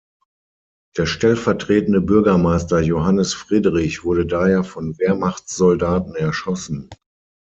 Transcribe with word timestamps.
Der 0.97 1.05
stellvertretende 1.05 2.01
Bürgermeister 2.01 2.79
Johannes 2.79 3.35
Friedrich, 3.35 4.03
wurde 4.03 4.25
daher 4.25 4.63
von 4.63 4.97
Wehrmachtssoldaten 4.97 6.15
erschossen. 6.15 6.89